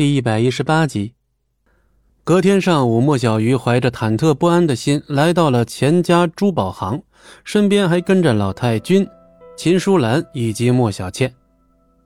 [0.00, 1.12] 第一百一十八集。
[2.24, 7.02] 隔天上午，莫小鱼怀着忐忑不安的心来到了钱家珠宝行，
[7.44, 9.06] 身边还跟着老太君、
[9.58, 11.30] 秦淑兰以及莫小倩。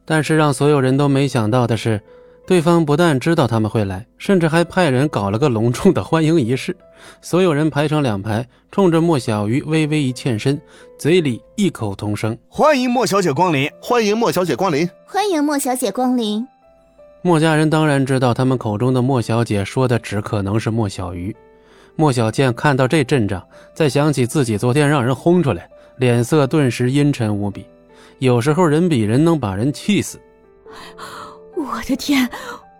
[0.04, 2.02] 但是让所有人都没想到的是，
[2.48, 6.76] 对方不但知道他们会来，甚至还派人搞了个隆重的欢迎仪式。
[7.22, 10.60] 所有人排成两排，冲着莫小鱼微微一欠身，
[10.98, 16.44] 嘴里异口同声：“欢迎莫小姐光临，欢迎莫小姐光临，欢迎莫小姐光临。”
[17.26, 21.34] 莫家人当然知道，他们口中的莫小姐说的只可能是莫小鱼。
[21.96, 25.66] 莫小倩看到这阵仗，再想起自己昨天让人轰出来，
[25.96, 27.64] 脸色顿时阴沉无比。
[28.18, 30.20] 有时候人比人能把人气死。
[31.56, 32.28] 我的天，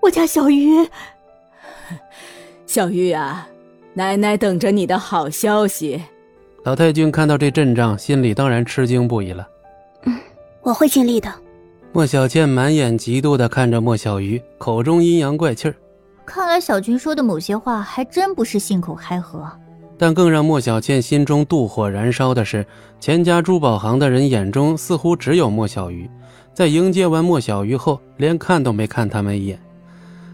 [0.03, 0.87] 我家小鱼，
[2.67, 3.49] 小鱼啊，
[3.95, 6.03] 奶奶等着你的好消息。
[6.65, 9.49] 老太君看到这阵仗，心里当然吃惊不已了。
[10.03, 10.21] 嗯，
[10.61, 11.33] 我会尽力的。
[11.95, 15.75] 莫小倩满眼嫉妒地看着莫小鱼，口中阴阳怪气儿。
[16.27, 19.49] 看来小军说的某些话还真不是信口开河。
[19.97, 22.67] 但更让莫小倩心中妒火燃烧的是，
[22.99, 26.11] 钱家珠宝行的人眼中似乎只有莫小鱼。
[26.53, 29.57] 在迎接完莫小鱼后，连看都没看他们一眼。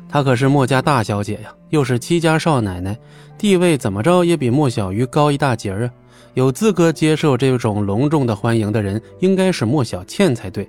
[0.08, 2.98] 她可是莫家大小姐呀，又是戚家少奶奶，
[3.36, 5.90] 地位怎么着也比莫小鱼高一大截儿啊！
[6.32, 10.66] 有资格接受这种隆重的欢迎的人，应该是莫小倩才对。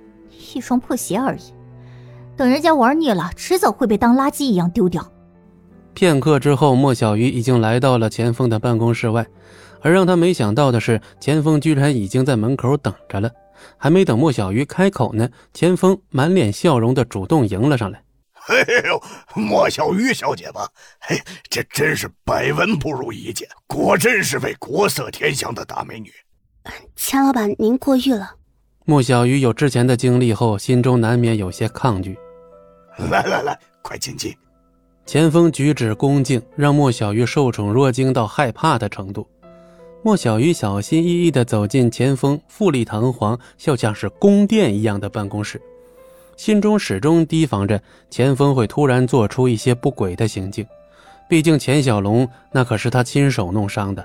[0.54, 1.54] 一双破鞋而已，
[2.36, 5.06] 等人家玩腻了，迟早会被当垃圾一样丢掉。
[5.94, 9.26] 片刻之后，莫小鱼已经来到了钱锋的办公室外，
[9.80, 13.30] 而让他没想到的是，钱锋居然已经在门口等着了。
[13.76, 18.02] 还没等莫小鱼开口呢，钱锋满脸笑容的主动迎了上来
[18.48, 19.00] ：“哎呦，
[19.36, 20.68] 莫小鱼小姐吧？
[20.98, 26.10] 嘿，这真是百闻不如一见，果真是位国色天香的大美女。”
[26.96, 28.36] 钱老板，您过誉了。
[28.84, 32.18] 莫小鱼有之前的经历后，心中难免有些抗拒。
[33.10, 34.34] 来来来，快请进。
[35.06, 39.24] 钱锋举止恭敬，让莫小鱼受宠若惊到害怕的程度。
[40.02, 45.62] 莫小鱼小心翼翼地走进钱锋富丽堂皇、就像是宫殿一样的办公室，
[46.36, 50.66] 心中始终提防着钱锋会突然做出一些不轨的行径。
[51.28, 54.04] 毕竟钱小龙那可是他亲手弄伤的。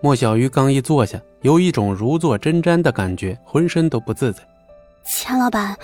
[0.00, 4.40] 莫小鱼刚一坐下，有一种如坐针毡的感觉，浑身都不自在。
[5.04, 5.76] 钱老板，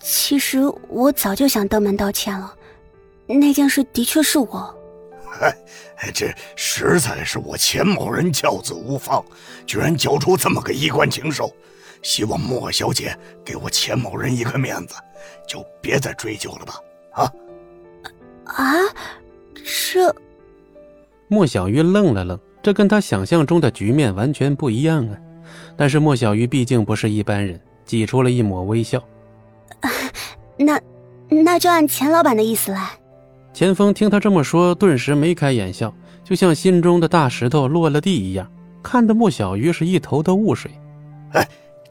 [0.00, 2.54] 其实我早就想登门道歉了，
[3.26, 4.74] 那件事的确是我。
[5.28, 5.52] 嗨，
[6.14, 9.24] 这实在是我钱某人教子无方，
[9.66, 11.52] 居然教出这么个衣冠禽兽。
[12.02, 14.94] 希望莫小姐给我钱某人一个面子，
[15.46, 16.74] 就别再追究了吧。
[17.12, 17.32] 啊？
[18.44, 18.64] 啊？
[19.64, 20.14] 这？
[21.26, 22.38] 莫小鱼愣了愣。
[22.62, 25.16] 这跟他想象中的局面完全不一样啊！
[25.76, 29.02] 但是莫小鱼毕竟不是一般人，挤出了一抹微笑。
[30.56, 30.80] 那，
[31.28, 32.90] 那就按钱老板的意思来。
[33.52, 38.50] 钱锋听他这么说，顿时眉开眼笑，就像心中的大石头落了地一样，
[38.82, 40.70] 看得莫小鱼是一头的雾水。
[41.32, 41.48] 哎，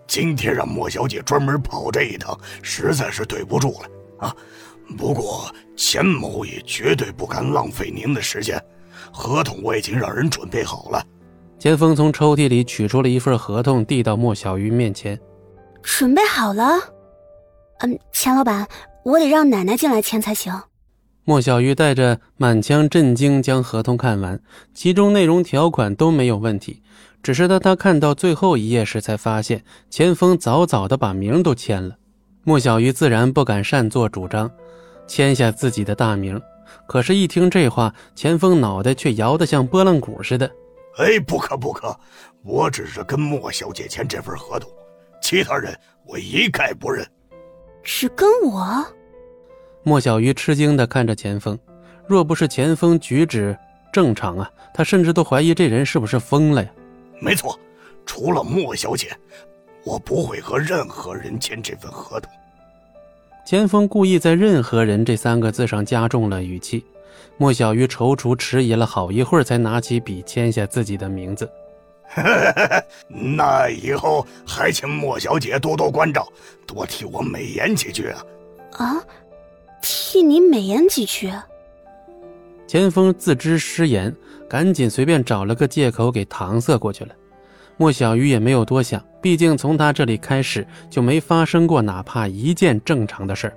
[0.07, 4.35] 今天让莫小姐专门跑这一趟，实在是对不住了啊！
[4.97, 8.61] 不过钱某也绝对不敢浪费您的时间。
[9.11, 11.03] 合同我已经让人准备好了。
[11.57, 15.19] 钱锋从抽屉里取出了一份合同，递到莫小鱼面前。
[15.81, 16.79] 准备好了？
[17.79, 18.67] 嗯，钱老板，
[19.03, 20.53] 我得让奶奶进来签才行。
[21.25, 24.39] 莫小鱼带着满腔震惊将合同看完，
[24.73, 26.81] 其中内容条款都没有问题，
[27.21, 31.95] 只是当他看到最后一页时，才发现钱锋早早的把名都签了。
[32.43, 34.49] 莫小鱼自然不敢擅作主张，
[35.07, 36.41] 签下自己的大名。
[36.87, 40.49] 可是，一听这话，钱锋脑袋却摇得像拨浪鼓似的。
[40.97, 41.97] 哎，不可不可！
[42.43, 44.69] 我只是跟莫小姐签这份合同，
[45.21, 47.05] 其他人我一概不认。
[47.83, 48.85] 只跟我？
[49.83, 51.57] 莫小鱼吃惊地看着钱锋，
[52.07, 53.57] 若不是钱锋举止
[53.93, 56.69] 正常啊，他甚至都怀疑这人是不是疯了呀。
[57.21, 57.57] 没错，
[58.05, 59.15] 除了莫小姐，
[59.85, 62.31] 我不会和任何人签这份合同。
[63.49, 66.85] 钱锋故意在“任何人”这三个字上加重了语气。
[67.35, 71.49] 莫小鱼踌躇迟疑了好一会儿，才拿起笔签下自己的名字。
[73.09, 76.31] 那以后还请莫小姐多多关照，
[76.67, 78.23] 多替我美言几句啊！
[78.73, 79.03] 啊，
[79.81, 81.33] 替你美言几句？
[82.67, 84.15] 钱锋自知失言，
[84.47, 87.15] 赶紧随便找了个借口给搪塞过去了。
[87.79, 93.53] 莫小鱼也没有多想，毕竟从他这里开始就没发生过哪怕一件正常的事儿。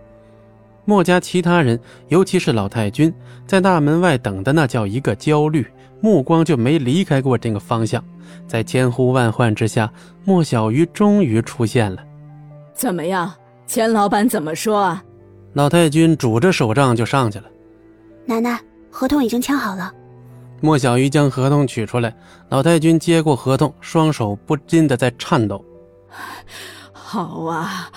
[0.84, 1.76] 莫家其他人，
[2.06, 3.12] 尤其是老太君，
[3.48, 5.66] 在大门外等的那叫一个焦虑，
[6.00, 8.02] 目光就没离开过这个方向。
[8.46, 9.92] 在千呼万唤之下，
[10.24, 12.00] 莫小鱼终于出现了。
[12.74, 13.28] 怎么样，
[13.66, 15.02] 钱老板怎么说啊？
[15.54, 17.46] 老太君拄着手杖就上去了。
[18.24, 18.56] 奶奶，
[18.88, 19.92] 合同已经签好了。
[20.62, 22.16] 莫小鱼将合同取出来，
[22.48, 25.62] 老太君接过合同，双手不禁的在颤抖。
[26.92, 27.90] 好啊，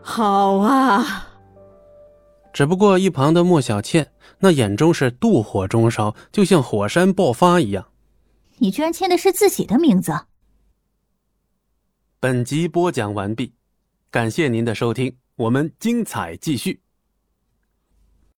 [0.00, 1.28] 好啊！
[2.52, 7.88] 只不过一旁的莫小倩那眼中是妒火中烧，就像火山爆发一样。
[8.58, 10.12] 你居然签的是自己的名字！
[12.20, 13.52] 本集播讲完毕，
[14.12, 16.80] 感谢您的收听，我们精彩继续。